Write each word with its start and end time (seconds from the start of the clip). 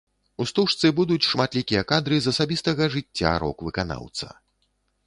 У 0.43 0.45
стужцы 0.51 0.91
будуць 0.99 1.27
шматлікія 1.33 1.83
кадры 1.91 2.15
з 2.27 2.33
асабістага 2.35 2.83
жыцця 2.99 3.39
рок-выканаўца. 3.47 4.27